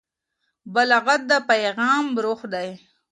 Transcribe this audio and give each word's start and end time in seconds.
بلاغت 0.73 1.21
د 1.29 1.31
پیغام 1.49 2.05
روح 2.23 2.41
دی. 2.53 2.69